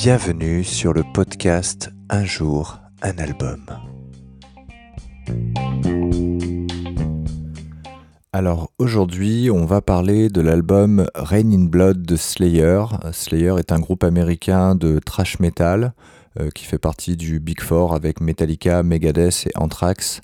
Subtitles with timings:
[0.00, 3.66] Bienvenue sur le podcast Un jour, un album.
[8.32, 12.84] Alors aujourd'hui, on va parler de l'album Rain in Blood de Slayer.
[13.10, 15.94] Slayer est un groupe américain de thrash metal
[16.38, 20.20] euh, qui fait partie du Big Four avec Metallica, Megadeth et Anthrax.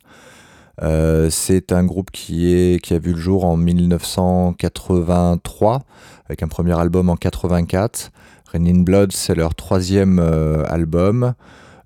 [0.82, 5.82] Euh, c'est un groupe qui, a vu le jour en 1983
[6.26, 8.10] avec un premier album en 84.
[8.52, 11.32] Rain in Blood, c'est leur troisième euh, album.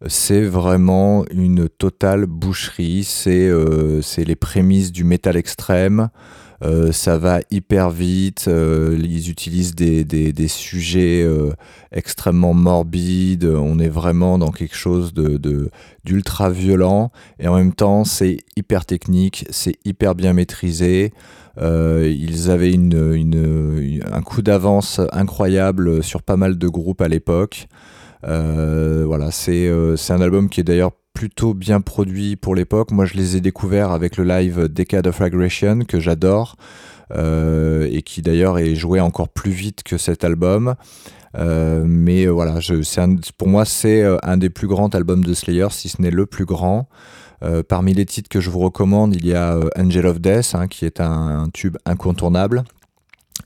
[0.07, 3.05] C'est vraiment une totale boucherie.
[3.05, 3.53] C'est
[4.17, 6.09] les prémices du métal extrême.
[6.65, 11.53] Euh, ça va hyper vite, euh, ils utilisent des, des, sujets euh,
[11.93, 15.71] extrêmement morbides, on est vraiment dans quelque chose de,
[16.03, 21.13] d'ultra violent, et en même temps c'est hyper technique, c'est hyper bien maîtrisé.
[21.61, 27.69] ils avaient une, une, un coup d'avance incroyable sur pas mal de groupes à l'époque.
[28.23, 32.93] voilà, c'est, c'est un album qui est d'ailleurs plutôt bien produit pour l'époque.
[32.93, 36.55] Moi, je les ai découverts avec le live Decade of Aggression que j'adore
[37.13, 40.77] euh, et qui d'ailleurs est joué encore plus vite que cet album.
[41.37, 42.61] Euh, mais euh, voilà,
[43.37, 46.45] pour moi, c'est un des plus grands albums de Slayer, si ce n'est le plus
[46.45, 46.89] grand.
[47.67, 50.85] parmi les titres que je vous recommande, il y a Angel of Death, hein, qui
[50.85, 52.63] est un, tube incontournable.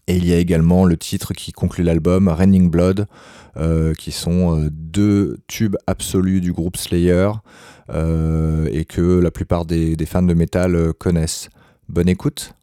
[0.09, 3.07] Et il y a également le titre qui conclut l'album, Raining Blood,
[3.57, 7.31] euh, qui sont euh, deux tubes absolus du groupe Slayer
[7.91, 11.51] euh, et que la plupart des, des fans de métal connaissent.
[11.89, 12.55] Bonne écoute